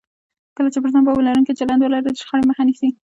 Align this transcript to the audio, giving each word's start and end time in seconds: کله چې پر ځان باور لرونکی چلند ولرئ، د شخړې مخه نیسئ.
کله 0.57 0.69
چې 0.73 0.79
پر 0.81 0.89
ځان 0.93 1.03
باور 1.07 1.23
لرونکی 1.27 1.57
چلند 1.59 1.81
ولرئ، 1.81 2.01
د 2.03 2.07
شخړې 2.21 2.43
مخه 2.49 2.63
نیسئ. 2.67 2.89